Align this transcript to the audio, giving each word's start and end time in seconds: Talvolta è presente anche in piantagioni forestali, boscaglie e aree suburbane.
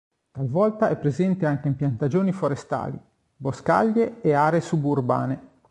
Talvolta 0.31 0.89
è 0.89 0.97
presente 0.97 1.45
anche 1.45 1.67
in 1.67 1.75
piantagioni 1.75 2.31
forestali, 2.31 2.97
boscaglie 3.37 4.19
e 4.23 4.33
aree 4.33 4.59
suburbane. 4.59 5.49